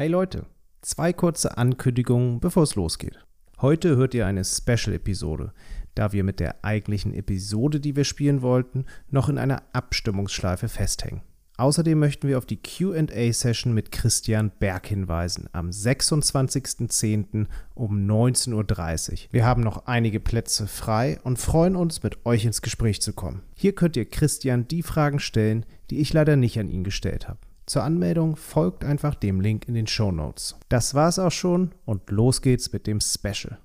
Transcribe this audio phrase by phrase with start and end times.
[0.00, 0.46] Hey Leute,
[0.80, 3.18] zwei kurze Ankündigungen, bevor es losgeht.
[3.60, 5.52] Heute hört ihr eine Special-Episode,
[5.96, 11.22] da wir mit der eigentlichen Episode, die wir spielen wollten, noch in einer Abstimmungsschleife festhängen.
[11.56, 17.46] Außerdem möchten wir auf die QA-Session mit Christian Berg hinweisen, am 26.10.
[17.74, 19.18] um 19.30 Uhr.
[19.32, 23.42] Wir haben noch einige Plätze frei und freuen uns, mit euch ins Gespräch zu kommen.
[23.56, 27.40] Hier könnt ihr Christian die Fragen stellen, die ich leider nicht an ihn gestellt habe.
[27.68, 30.56] Zur Anmeldung folgt einfach dem Link in den Show Notes.
[30.70, 33.58] Das war's auch schon und los geht's mit dem Special.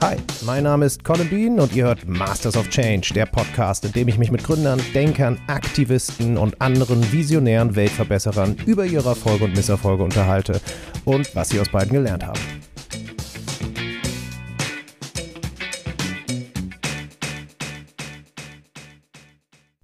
[0.00, 3.90] Hi, mein Name ist Colin Bean und ihr hört Masters of Change, der Podcast, in
[3.90, 9.56] dem ich mich mit Gründern, Denkern, Aktivisten und anderen visionären Weltverbesserern über ihre Erfolge und
[9.56, 10.60] Misserfolge unterhalte
[11.04, 12.61] und was sie aus beiden gelernt haben.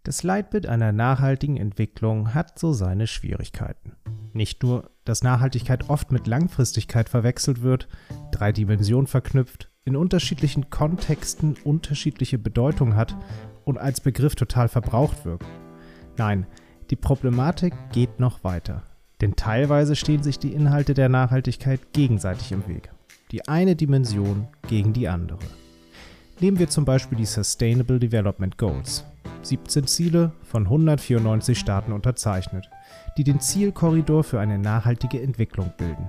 [0.08, 3.92] Das Leitbild einer nachhaltigen Entwicklung hat so seine Schwierigkeiten.
[4.32, 7.88] Nicht nur, dass Nachhaltigkeit oft mit Langfristigkeit verwechselt wird,
[8.30, 13.14] drei Dimensionen verknüpft, in unterschiedlichen Kontexten unterschiedliche Bedeutung hat
[13.66, 15.44] und als Begriff total verbraucht wirkt.
[16.16, 16.46] Nein,
[16.88, 18.84] die Problematik geht noch weiter.
[19.20, 22.88] Denn teilweise stehen sich die Inhalte der Nachhaltigkeit gegenseitig im Weg.
[23.30, 25.44] Die eine Dimension gegen die andere.
[26.40, 29.04] Nehmen wir zum Beispiel die Sustainable Development Goals.
[29.42, 32.68] 17 Ziele von 194 Staaten unterzeichnet,
[33.16, 36.08] die den Zielkorridor für eine nachhaltige Entwicklung bilden.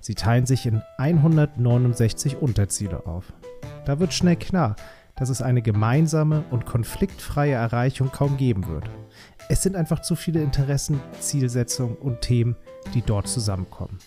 [0.00, 3.32] Sie teilen sich in 169 Unterziele auf.
[3.84, 4.76] Da wird schnell klar,
[5.16, 8.88] dass es eine gemeinsame und konfliktfreie Erreichung kaum geben wird.
[9.48, 12.56] Es sind einfach zu viele Interessen, Zielsetzungen und Themen,
[12.94, 13.98] die dort zusammenkommen.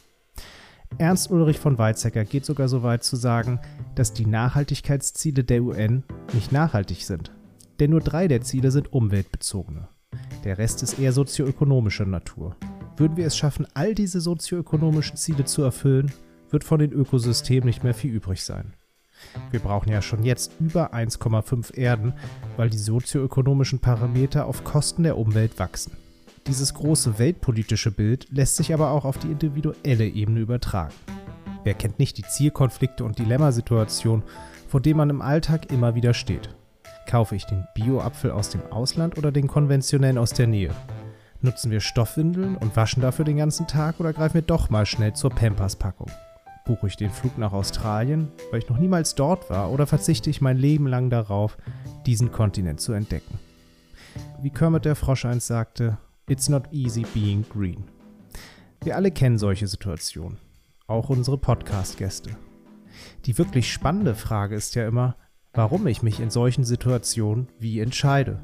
[0.97, 3.59] Ernst Ulrich von Weizsäcker geht sogar so weit zu sagen,
[3.95, 7.31] dass die Nachhaltigkeitsziele der UN nicht nachhaltig sind.
[7.79, 9.88] Denn nur drei der Ziele sind umweltbezogene.
[10.43, 12.55] Der Rest ist eher sozioökonomischer Natur.
[12.97, 16.11] Würden wir es schaffen, all diese sozioökonomischen Ziele zu erfüllen,
[16.49, 18.73] wird von den Ökosystemen nicht mehr viel übrig sein.
[19.51, 22.13] Wir brauchen ja schon jetzt über 1,5 Erden,
[22.57, 25.94] weil die sozioökonomischen Parameter auf Kosten der Umwelt wachsen.
[26.47, 30.94] Dieses große weltpolitische Bild lässt sich aber auch auf die individuelle Ebene übertragen.
[31.63, 34.23] Wer kennt nicht die Zielkonflikte und Dilemmasituationen,
[34.67, 36.50] vor denen man im Alltag immer wieder steht?
[37.08, 40.74] Kaufe ich den Bio-Apfel aus dem Ausland oder den konventionellen aus der Nähe?
[41.41, 45.13] Nutzen wir Stoffwindeln und waschen dafür den ganzen Tag oder greifen wir doch mal schnell
[45.13, 46.09] zur Pampers-Packung?
[46.66, 50.40] Buche ich den Flug nach Australien, weil ich noch niemals dort war, oder verzichte ich
[50.40, 51.58] mein Leben lang darauf,
[52.06, 53.38] diesen Kontinent zu entdecken?
[54.42, 55.97] Wie Kermit der Frosch einst sagte,
[56.30, 57.84] It's not easy being green.
[58.81, 60.38] Wir alle kennen solche Situationen,
[60.88, 62.38] auch unsere Podcast-Gäste.
[63.25, 65.18] Die wirklich spannende Frage ist ja immer,
[65.53, 68.40] warum ich mich in solchen Situationen wie entscheide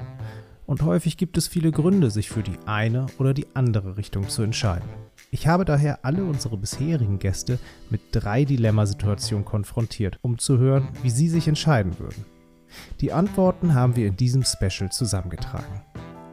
[0.70, 4.42] und häufig gibt es viele Gründe, sich für die eine oder die andere Richtung zu
[4.42, 4.88] entscheiden.
[5.32, 7.58] Ich habe daher alle unsere bisherigen Gäste
[7.90, 12.24] mit drei Dilemmasituationen konfrontiert, um zu hören, wie sie sich entscheiden würden.
[13.00, 15.82] Die Antworten haben wir in diesem Special zusammengetragen.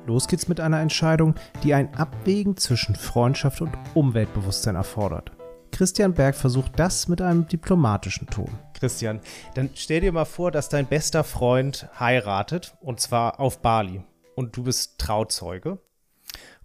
[0.06, 1.34] Los geht's mit einer Entscheidung,
[1.64, 5.32] die ein Abwägen zwischen Freundschaft und Umweltbewusstsein erfordert.
[5.78, 8.50] Christian Berg versucht das mit einem diplomatischen Ton.
[8.74, 9.20] Christian,
[9.54, 14.02] dann stell dir mal vor, dass dein bester Freund heiratet und zwar auf Bali
[14.34, 15.78] und du bist Trauzeuge.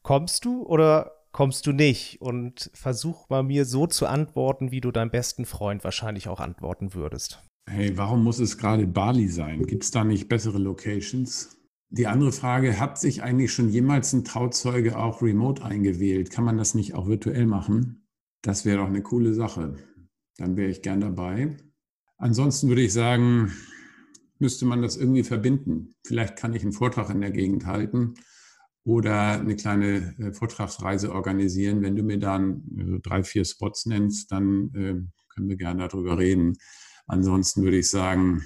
[0.01, 2.23] Kommst du oder kommst du nicht?
[2.23, 6.95] Und versuch mal mir so zu antworten, wie du deinem besten Freund wahrscheinlich auch antworten
[6.95, 7.43] würdest.
[7.69, 9.67] Hey, warum muss es gerade Bali sein?
[9.67, 11.59] Gibt es da nicht bessere Locations?
[11.91, 16.31] Die andere Frage, hat sich eigentlich schon jemals ein Trauzeuge auch remote eingewählt?
[16.31, 18.02] Kann man das nicht auch virtuell machen?
[18.43, 19.77] Das wäre doch eine coole Sache.
[20.37, 21.57] Dann wäre ich gern dabei.
[22.19, 23.53] Ansonsten würde ich sagen,
[24.39, 25.95] müsste man das irgendwie verbinden.
[26.05, 28.15] Vielleicht kann ich einen Vortrag in der Gegend halten
[28.85, 31.83] oder eine kleine äh, Vortragsreise organisieren.
[31.83, 34.95] Wenn du mir dann äh, drei, vier Spots nennst, dann äh,
[35.35, 36.55] können wir gerne darüber reden.
[37.07, 38.43] Ansonsten würde ich sagen,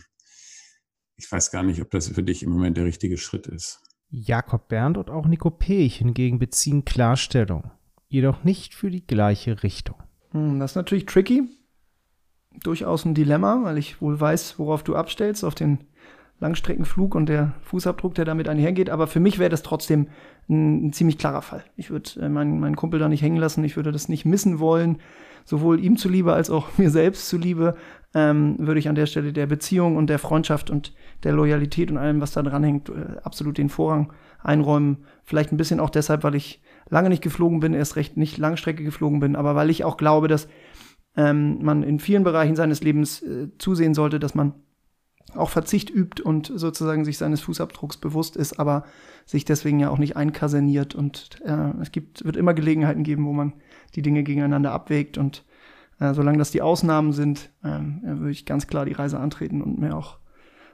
[1.16, 3.80] ich weiß gar nicht, ob das für dich im Moment der richtige Schritt ist.
[4.10, 7.70] Jakob Berndt und auch Nico Pech hingegen beziehen Klarstellung,
[8.16, 9.97] jedoch nicht für die gleiche Richtung.
[10.32, 11.49] Hm, das ist natürlich tricky
[12.62, 15.79] durchaus ein Dilemma, weil ich wohl weiß, worauf du abstellst, auf den
[16.38, 18.90] Langstreckenflug und der Fußabdruck, der damit einhergeht.
[18.90, 20.08] Aber für mich wäre das trotzdem
[20.49, 21.64] ein, ein, ziemlich klarer Fall.
[21.76, 23.64] Ich würde äh, meinen, meinen Kumpel da nicht hängen lassen.
[23.64, 24.99] Ich würde das nicht missen wollen.
[25.44, 27.76] Sowohl ihm zuliebe als auch mir selbst zuliebe
[28.14, 31.96] ähm, würde ich an der Stelle der Beziehung und der Freundschaft und der Loyalität und
[31.96, 34.12] allem, was da dran hängt, äh, absolut den Vorrang
[34.43, 35.05] einräumen.
[35.25, 38.85] Vielleicht ein bisschen auch deshalb, weil ich lange nicht geflogen bin, erst recht nicht Langstrecke
[38.85, 40.49] geflogen bin, aber weil ich auch glaube, dass
[41.17, 44.55] ähm, man in vielen Bereichen seines Lebens äh, zusehen sollte, dass man
[45.35, 48.85] auch Verzicht übt und sozusagen sich seines Fußabdrucks bewusst ist, aber
[49.25, 50.94] sich deswegen ja auch nicht einkaserniert.
[50.94, 53.55] Und äh, es gibt, wird immer Gelegenheiten geben, wo man
[53.94, 55.19] die Dinge gegeneinander abwägt.
[55.19, 55.44] Und
[55.99, 59.79] äh, solange das die Ausnahmen sind, ähm, würde ich ganz klar die Reise antreten und
[59.79, 60.19] mir auch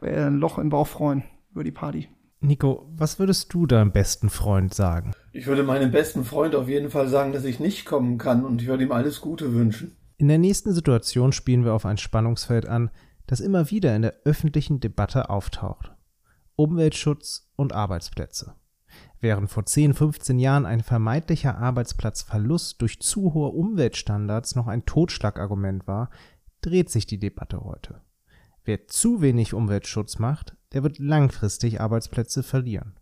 [0.03, 2.09] äh, ein Loch im Bauch freuen über die Party.
[2.41, 5.13] Nico, was würdest du deinem besten Freund sagen?
[5.35, 8.61] Ich würde meinem besten Freund auf jeden Fall sagen, dass ich nicht kommen kann und
[8.61, 9.97] ich würde ihm alles Gute wünschen.
[10.19, 12.91] In der nächsten Situation spielen wir auf ein Spannungsfeld an,
[13.27, 15.93] das immer wieder in der öffentlichen Debatte auftaucht.
[16.55, 18.55] Umweltschutz und Arbeitsplätze.
[19.21, 25.87] Während vor 10, 15 Jahren ein vermeintlicher Arbeitsplatzverlust durch zu hohe Umweltstandards noch ein Totschlagargument
[25.87, 26.11] war,
[26.61, 28.03] dreht sich die Debatte heute.
[28.65, 32.97] Wer zu wenig Umweltschutz macht, der wird langfristig Arbeitsplätze verlieren.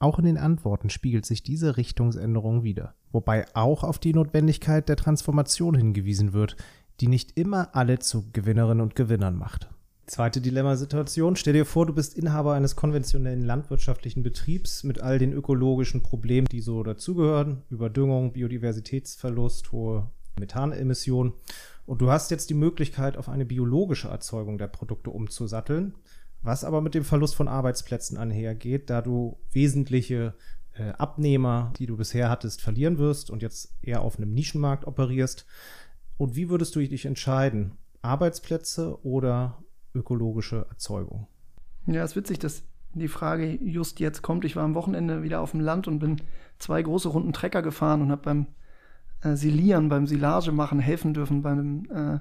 [0.00, 4.96] Auch in den Antworten spiegelt sich diese Richtungsänderung wider, wobei auch auf die Notwendigkeit der
[4.96, 6.56] Transformation hingewiesen wird,
[7.00, 9.68] die nicht immer alle zu Gewinnerinnen und Gewinnern macht.
[10.06, 11.36] Zweite Dilemmasituation.
[11.36, 16.48] Stell dir vor, du bist Inhaber eines konventionellen landwirtschaftlichen Betriebs mit all den ökologischen Problemen,
[16.50, 17.62] die so dazugehören.
[17.68, 21.34] Überdüngung, Biodiversitätsverlust, hohe Methanemissionen.
[21.84, 25.94] Und du hast jetzt die Möglichkeit, auf eine biologische Erzeugung der Produkte umzusatteln,
[26.42, 30.34] was aber mit dem Verlust von Arbeitsplätzen einhergeht, da du wesentliche
[30.72, 35.46] äh, Abnehmer, die du bisher hattest, verlieren wirst und jetzt eher auf einem Nischenmarkt operierst.
[36.16, 37.72] Und wie würdest du dich entscheiden?
[38.02, 39.62] Arbeitsplätze oder
[39.94, 41.26] ökologische Erzeugung?
[41.86, 42.62] Ja, es ist witzig, dass
[42.94, 44.44] die Frage just jetzt kommt.
[44.44, 46.22] Ich war am Wochenende wieder auf dem Land und bin
[46.58, 48.46] zwei große Runden Trecker gefahren und habe beim
[49.22, 52.18] äh, Silieren, beim Silage machen helfen dürfen beim äh,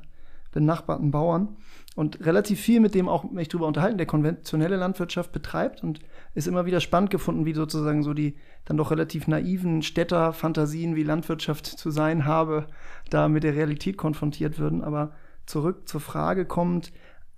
[0.51, 1.57] benachbarten Bauern
[1.96, 6.00] und relativ viel mit dem auch mich drüber unterhalten, der konventionelle Landwirtschaft betreibt und
[6.34, 8.36] ist immer wieder spannend gefunden, wie sozusagen so die
[8.66, 12.68] dann doch relativ naiven Städterfantasien, wie Landwirtschaft zu sein habe,
[13.10, 14.84] da mit der Realität konfrontiert würden.
[14.84, 15.12] Aber
[15.46, 16.92] zurück zur Frage kommt,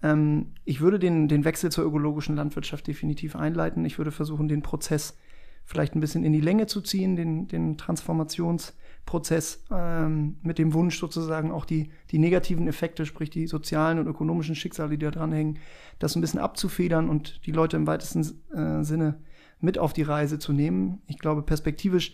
[0.04, 3.86] ähm, ich würde den, den Wechsel zur ökologischen Landwirtschaft definitiv einleiten.
[3.86, 5.18] Ich würde versuchen, den Prozess
[5.66, 11.00] vielleicht ein bisschen in die Länge zu ziehen, den, den Transformationsprozess ähm, mit dem Wunsch
[11.00, 15.60] sozusagen auch die, die negativen Effekte, sprich die sozialen und ökonomischen Schicksale, die da dranhängen,
[16.00, 18.22] das ein bisschen abzufedern und die Leute im weitesten
[18.54, 19.19] äh, Sinne
[19.60, 21.02] mit auf die Reise zu nehmen.
[21.08, 22.14] Ich glaube, perspektivisch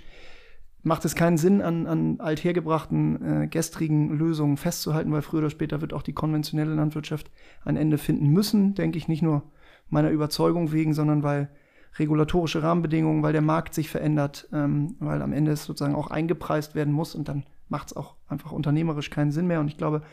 [0.83, 5.81] macht es keinen Sinn, an, an althergebrachten, äh, gestrigen Lösungen festzuhalten, weil früher oder später
[5.81, 7.31] wird auch die konventionelle Landwirtschaft
[7.65, 9.43] ein Ende finden müssen, denke ich, nicht nur
[9.89, 11.49] meiner Überzeugung wegen, sondern weil
[11.97, 16.75] regulatorische Rahmenbedingungen, weil der Markt sich verändert, ähm, weil am Ende es sozusagen auch eingepreist
[16.75, 19.59] werden muss und dann macht es auch einfach unternehmerisch keinen Sinn mehr.
[19.59, 20.03] Und ich glaube,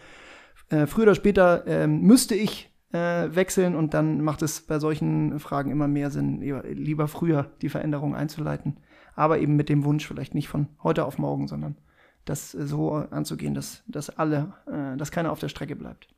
[0.70, 5.38] äh, früher oder später äh, müsste ich äh, wechseln und dann macht es bei solchen
[5.38, 8.78] Fragen immer mehr Sinn, lieber, früher die Veränderung einzuleiten
[9.16, 11.76] aber eben mit dem Wunsch vielleicht nicht von heute auf morgen, sondern
[12.24, 16.13] das so anzugehen, dass, dass alle, äh, dass keiner auf der Strecke bleibt.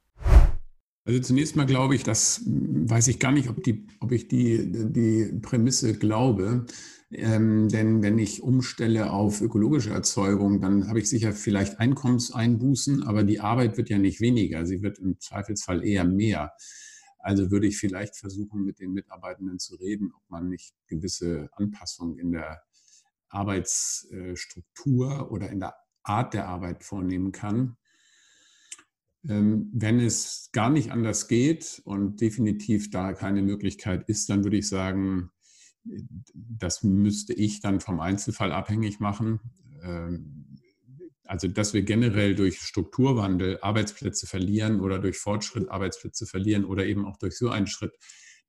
[1.07, 4.91] Also zunächst mal glaube ich, das weiß ich gar nicht, ob, die, ob ich die,
[4.91, 6.67] die Prämisse glaube.
[7.13, 13.23] Ähm, denn wenn ich umstelle auf ökologische Erzeugung, dann habe ich sicher vielleicht Einkommenseinbußen, aber
[13.23, 16.53] die Arbeit wird ja nicht weniger, sie wird im Zweifelsfall eher mehr.
[17.21, 22.19] Also würde ich vielleicht versuchen, mit den Mitarbeitenden zu reden, ob man nicht gewisse Anpassungen
[22.19, 22.63] in der
[23.29, 27.77] Arbeitsstruktur oder in der Art der Arbeit vornehmen kann.
[29.29, 34.59] Ähm, wenn es gar nicht anders geht und definitiv da keine Möglichkeit ist, dann würde
[34.59, 35.31] ich sagen,
[36.35, 39.41] das müsste ich dann vom Einzelfall abhängig machen.
[39.83, 40.59] Ähm,
[41.25, 47.05] also, dass wir generell durch Strukturwandel Arbeitsplätze verlieren oder durch Fortschritt Arbeitsplätze verlieren oder eben
[47.05, 47.95] auch durch so einen Schritt,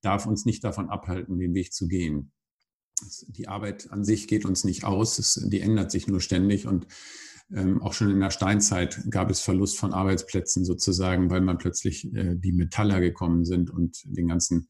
[0.01, 2.31] darf uns nicht davon abhalten, den Weg zu gehen
[3.27, 6.87] die Arbeit an sich geht uns nicht aus, die ändert sich nur ständig und
[7.53, 12.13] ähm, auch schon in der Steinzeit gab es Verlust von Arbeitsplätzen sozusagen, weil man plötzlich
[12.13, 14.67] äh, die Metaller gekommen sind und den ganzen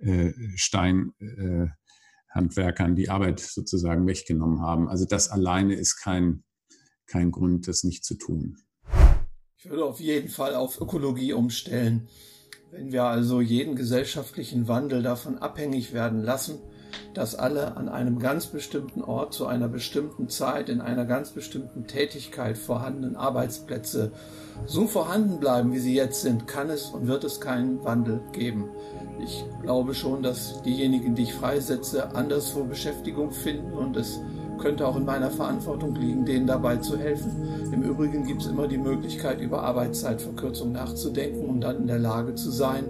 [0.00, 4.88] äh, Steinhandwerkern äh, die Arbeit sozusagen weggenommen haben.
[4.88, 6.44] Also das alleine ist kein,
[7.06, 8.56] kein Grund, das nicht zu tun.
[9.58, 12.08] Ich würde auf jeden Fall auf Ökologie umstellen.
[12.70, 16.58] Wenn wir also jeden gesellschaftlichen Wandel davon abhängig werden lassen,
[17.14, 21.86] dass alle an einem ganz bestimmten Ort zu einer bestimmten Zeit in einer ganz bestimmten
[21.86, 24.12] Tätigkeit vorhandenen Arbeitsplätze
[24.66, 28.68] so vorhanden bleiben, wie sie jetzt sind, kann es und wird es keinen Wandel geben.
[29.22, 34.20] Ich glaube schon, dass diejenigen, die ich freisetze, anderswo Beschäftigung finden und es
[34.58, 37.70] könnte auch in meiner Verantwortung liegen, denen dabei zu helfen.
[37.72, 42.34] Im Übrigen gibt es immer die Möglichkeit, über Arbeitszeitverkürzung nachzudenken und dann in der Lage
[42.34, 42.84] zu sein,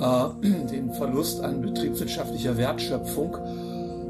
[0.00, 3.36] äh, den Verlust an betriebswirtschaftlicher Wertschöpfung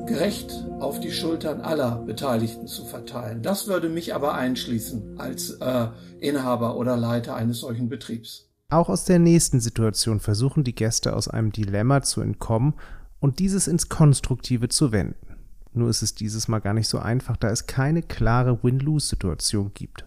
[0.06, 3.42] gerecht auf die Schultern aller Beteiligten zu verteilen.
[3.42, 8.48] Das würde mich aber einschließen als äh, Inhaber oder Leiter eines solchen Betriebs.
[8.70, 12.74] Auch aus der nächsten Situation versuchen die Gäste aus einem Dilemma zu entkommen
[13.20, 15.36] und dieses ins Konstruktive zu wenden.
[15.72, 20.06] Nur ist es dieses Mal gar nicht so einfach, da es keine klare Win-Lose-Situation gibt.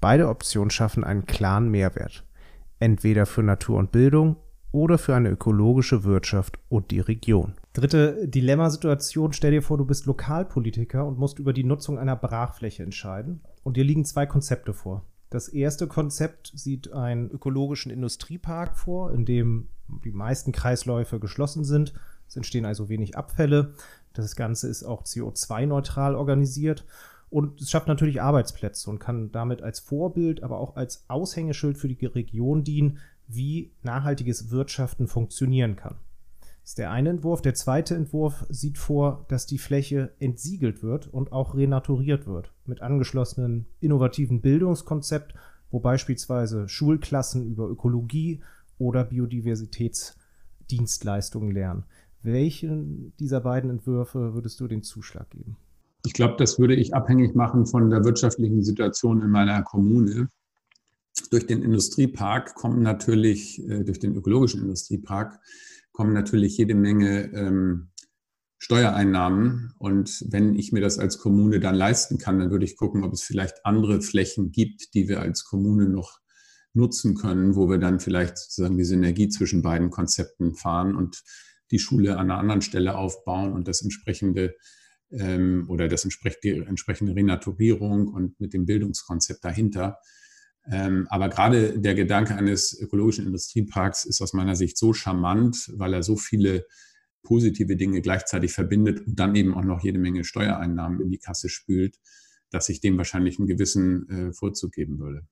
[0.00, 2.24] Beide Optionen schaffen einen klaren Mehrwert.
[2.78, 4.36] Entweder für Natur und Bildung
[4.72, 7.54] oder für eine ökologische Wirtschaft und die Region.
[7.72, 12.82] Dritte Dilemmasituation, stell dir vor, du bist Lokalpolitiker und musst über die Nutzung einer Brachfläche
[12.82, 13.40] entscheiden.
[13.62, 15.04] Und dir liegen zwei Konzepte vor.
[15.30, 19.68] Das erste Konzept sieht einen ökologischen Industriepark vor, in dem
[20.04, 21.94] die meisten Kreisläufe geschlossen sind.
[22.28, 23.74] Es entstehen also wenig Abfälle.
[24.12, 26.84] Das Ganze ist auch CO2-neutral organisiert.
[27.28, 31.86] Und es schafft natürlich Arbeitsplätze und kann damit als Vorbild, aber auch als Aushängeschild für
[31.86, 32.98] die Region dienen,
[33.32, 35.94] wie nachhaltiges Wirtschaften funktionieren kann.
[36.62, 37.42] Das ist der eine Entwurf.
[37.42, 42.82] Der zweite Entwurf sieht vor, dass die Fläche entsiegelt wird und auch renaturiert wird mit
[42.82, 45.34] angeschlossenen innovativen Bildungskonzept,
[45.70, 48.40] wo beispielsweise Schulklassen über Ökologie
[48.78, 51.84] oder Biodiversitätsdienstleistungen lernen.
[52.22, 55.56] Welchen dieser beiden Entwürfe würdest du den Zuschlag geben?
[56.04, 60.28] Ich glaube, das würde ich abhängig machen von der wirtschaftlichen Situation in meiner Kommune.
[61.28, 65.38] Durch den Industriepark kommen natürlich, äh, durch den ökologischen Industriepark,
[65.92, 67.90] kommen natürlich jede Menge ähm,
[68.58, 69.72] Steuereinnahmen.
[69.78, 73.12] Und wenn ich mir das als Kommune dann leisten kann, dann würde ich gucken, ob
[73.12, 76.20] es vielleicht andere Flächen gibt, die wir als Kommune noch
[76.72, 81.22] nutzen können, wo wir dann vielleicht sozusagen die Synergie zwischen beiden Konzepten fahren und
[81.70, 84.54] die Schule an einer anderen Stelle aufbauen und das entsprechende
[85.10, 89.98] ähm, oder das entspricht die entsprechende Renaturierung und mit dem Bildungskonzept dahinter
[90.70, 95.94] ähm, aber gerade der Gedanke eines ökologischen Industrieparks ist aus meiner Sicht so charmant, weil
[95.94, 96.66] er so viele
[97.22, 101.48] positive Dinge gleichzeitig verbindet und dann eben auch noch jede Menge Steuereinnahmen in die Kasse
[101.48, 101.96] spült,
[102.50, 105.22] dass ich dem wahrscheinlich einen gewissen äh, Vorzug geben würde.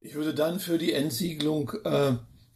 [0.00, 2.14] Ich würde dann für die Entsiegelung äh,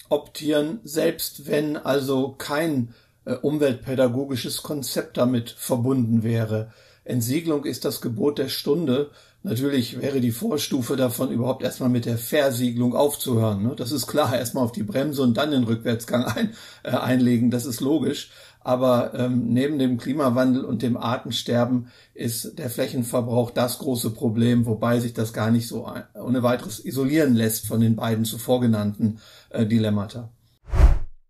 [0.09, 6.73] optieren, selbst wenn also kein äh, umweltpädagogisches Konzept damit verbunden wäre.
[7.05, 9.11] Entsiegelung ist das Gebot der Stunde
[9.47, 13.63] Natürlich wäre die Vorstufe davon, überhaupt erstmal mit der Versiegelung aufzuhören.
[13.63, 13.75] Ne?
[13.77, 17.67] Das ist klar, erstmal auf die Bremse und dann den Rückwärtsgang ein, äh, einlegen, das
[17.67, 18.31] ist logisch.
[18.61, 24.99] Aber ähm, neben dem Klimawandel und dem Artensterben ist der Flächenverbrauch das große Problem, wobei
[24.99, 29.19] sich das gar nicht so ohne weiteres isolieren lässt von den beiden zuvor genannten
[29.51, 30.31] äh, Dilemmata.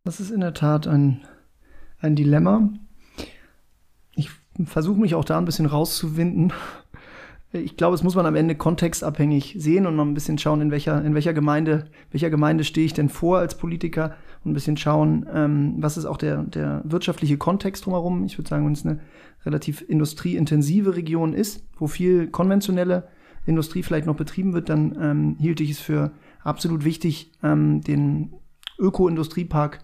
[0.05, 1.23] Das ist in der Tat ein,
[1.99, 2.71] ein Dilemma.
[4.65, 6.53] Versuche mich auch da ein bisschen rauszuwinden
[7.55, 10.71] ich glaube, es muss man am Ende kontextabhängig sehen und noch ein bisschen schauen, in
[10.71, 14.77] welcher, in welcher Gemeinde, welcher Gemeinde stehe ich denn vor als Politiker und ein bisschen
[14.77, 18.25] schauen, ähm, was ist auch der, der wirtschaftliche Kontext drumherum.
[18.25, 19.01] Ich würde sagen, wenn es eine
[19.47, 23.09] relativ industrieintensive Region ist, wo viel konventionelle
[23.47, 26.11] Industrie vielleicht noch betrieben wird, dann ähm, hielt ich es für
[26.43, 28.35] absolut wichtig, ähm, den
[28.79, 29.79] Öko-Industriepark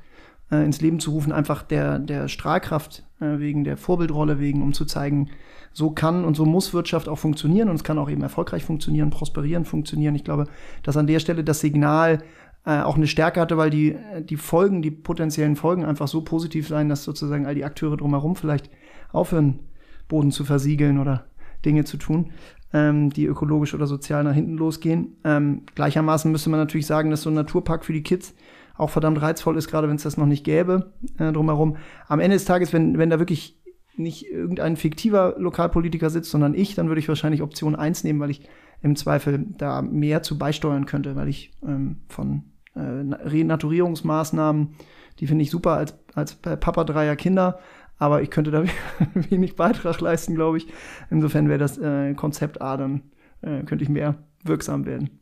[0.51, 4.73] äh, ins Leben zu rufen, einfach der, der Strahlkraft äh, wegen, der Vorbildrolle wegen, um
[4.73, 5.31] zu zeigen,
[5.73, 9.11] so kann und so muss Wirtschaft auch funktionieren und es kann auch eben erfolgreich funktionieren,
[9.11, 10.15] prosperieren, funktionieren.
[10.15, 10.47] Ich glaube,
[10.83, 12.23] dass an der Stelle das Signal
[12.67, 16.69] äh, auch eine Stärke hatte, weil die, die Folgen, die potenziellen Folgen einfach so positiv
[16.69, 18.71] sein, dass sozusagen all die Akteure drumherum vielleicht
[19.13, 19.61] aufhören,
[20.09, 21.27] Boden zu versiegeln oder
[21.65, 22.33] Dinge zu tun,
[22.73, 25.17] ähm, die ökologisch oder sozial nach hinten losgehen.
[25.25, 28.35] Ähm, gleichermaßen müsste man natürlich sagen, dass so ein Naturpark für die Kids
[28.81, 31.77] auch verdammt reizvoll ist, gerade wenn es das noch nicht gäbe äh, drumherum.
[32.09, 33.61] Am Ende des Tages, wenn, wenn da wirklich
[33.97, 38.31] nicht irgendein fiktiver Lokalpolitiker sitzt, sondern ich, dann würde ich wahrscheinlich Option 1 nehmen, weil
[38.31, 38.49] ich
[38.83, 42.45] im Zweifel da mehr zu beisteuern könnte, weil ich ähm, von
[42.75, 44.75] äh, Renaturierungsmaßnahmen,
[45.19, 47.59] die finde ich super als, als Papa dreier Kinder,
[47.99, 48.65] aber ich könnte da
[49.15, 50.67] wenig Beitrag leisten, glaube ich.
[51.11, 53.03] Insofern wäre das äh, Konzept A, dann
[53.43, 55.20] äh, könnte ich mehr wirksam werden.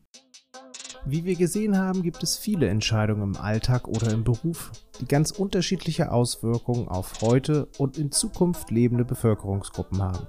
[1.05, 5.31] Wie wir gesehen haben, gibt es viele Entscheidungen im Alltag oder im Beruf, die ganz
[5.31, 10.27] unterschiedliche Auswirkungen auf heute und in Zukunft lebende Bevölkerungsgruppen haben.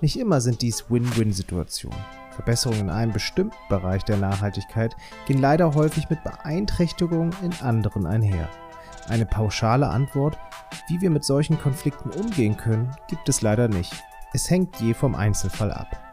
[0.00, 1.98] Nicht immer sind dies Win-Win-Situationen.
[2.32, 4.94] Verbesserungen in einem bestimmten Bereich der Nachhaltigkeit
[5.26, 8.48] gehen leider häufig mit Beeinträchtigungen in anderen einher.
[9.08, 10.36] Eine pauschale Antwort,
[10.88, 13.92] wie wir mit solchen Konflikten umgehen können, gibt es leider nicht.
[14.34, 16.05] Es hängt je vom Einzelfall ab.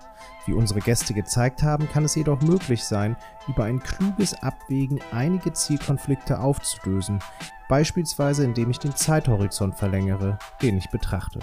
[0.46, 3.16] Wie unsere Gäste gezeigt haben, kann es jedoch möglich sein,
[3.48, 7.20] über ein kluges Abwägen einige Zielkonflikte aufzulösen,
[7.70, 11.40] beispielsweise indem ich den Zeithorizont verlängere, den ich betrachte.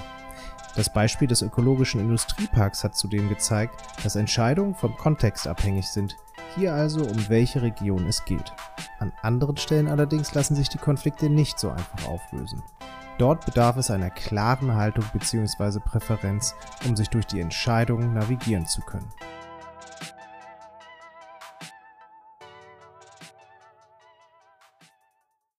[0.76, 6.16] Das Beispiel des ökologischen Industrieparks hat zudem gezeigt, dass Entscheidungen vom Kontext abhängig sind,
[6.54, 8.52] hier also um welche Region es geht.
[8.98, 12.62] An anderen Stellen allerdings lassen sich die Konflikte nicht so einfach auflösen.
[13.20, 15.78] Dort bedarf es einer klaren Haltung bzw.
[15.84, 16.54] Präferenz,
[16.88, 19.10] um sich durch die Entscheidungen navigieren zu können.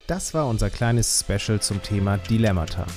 [0.07, 2.87] Das war unser kleines Special zum Thema Dilemmata.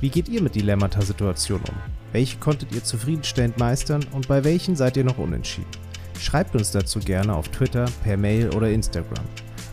[0.00, 1.76] Wie geht ihr mit Dilemmata-Situationen um?
[2.10, 5.70] Welche konntet ihr zufriedenstellend meistern und bei welchen seid ihr noch unentschieden?
[6.18, 9.24] Schreibt uns dazu gerne auf Twitter, per Mail oder Instagram.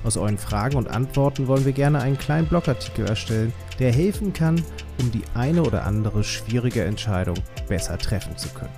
[0.04, 4.64] Aus euren Fragen und Antworten wollen wir gerne einen kleinen Blogartikel erstellen, der helfen kann,
[5.00, 7.38] um die eine oder andere schwierige Entscheidung
[7.68, 8.74] besser treffen zu können.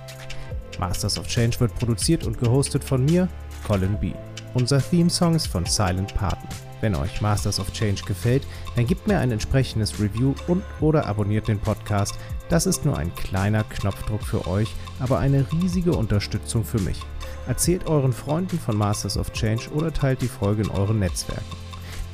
[0.78, 3.28] Masters of Change wird produziert und gehostet von mir,
[3.66, 4.12] Colin B.
[4.54, 6.50] Unser Theme-Song ist von Silent Partner.
[6.82, 8.42] Wenn euch Masters of Change gefällt,
[8.76, 12.16] dann gebt mir ein entsprechendes Review und oder abonniert den Podcast.
[12.50, 17.00] Das ist nur ein kleiner Knopfdruck für euch, aber eine riesige Unterstützung für mich.
[17.46, 21.56] Erzählt euren Freunden von Masters of Change oder teilt die Folge in euren Netzwerken.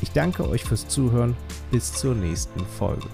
[0.02, 1.36] Ich danke euch fürs Zuhören.
[1.70, 3.08] Bis zur nächsten Folge.